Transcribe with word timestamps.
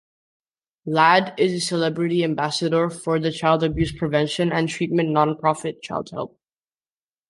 Ladd 0.87 1.35
is 1.39 1.53
a 1.53 1.59
celebrity 1.61 2.23
ambassador 2.23 2.89
for 2.89 3.19
the 3.19 3.31
child 3.31 3.63
abuse 3.63 3.91
prevention 3.91 4.51
and 4.51 4.67
treatment 4.67 5.09
non-profit 5.09 5.83
Childhelp. 5.83 6.35